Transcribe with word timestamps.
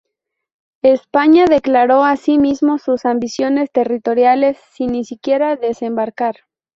España 0.81 1.45
declaró 1.45 2.03
asimismo 2.03 2.79
sus 2.79 3.05
ambiciones 3.05 3.69
territoriales, 3.71 4.57
sin 4.71 4.93
ni 4.93 5.05
siquiera 5.05 5.57
desembarcar. 5.57 6.37